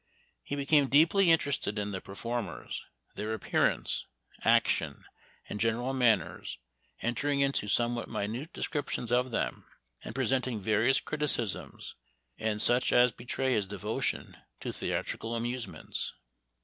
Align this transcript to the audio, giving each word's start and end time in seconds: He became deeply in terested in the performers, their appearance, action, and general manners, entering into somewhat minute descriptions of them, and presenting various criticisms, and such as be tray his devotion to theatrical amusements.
He 0.41 0.55
became 0.55 0.87
deeply 0.87 1.29
in 1.29 1.37
terested 1.37 1.77
in 1.77 1.91
the 1.91 2.01
performers, 2.01 2.83
their 3.13 3.35
appearance, 3.35 4.07
action, 4.43 5.05
and 5.47 5.59
general 5.59 5.93
manners, 5.93 6.57
entering 7.03 7.39
into 7.41 7.67
somewhat 7.67 8.09
minute 8.09 8.51
descriptions 8.51 9.11
of 9.11 9.29
them, 9.29 9.63
and 10.03 10.15
presenting 10.15 10.59
various 10.59 10.99
criticisms, 10.99 11.93
and 12.39 12.59
such 12.59 12.91
as 12.91 13.11
be 13.11 13.25
tray 13.25 13.53
his 13.53 13.67
devotion 13.67 14.35
to 14.59 14.73
theatrical 14.73 15.35
amusements. 15.35 16.15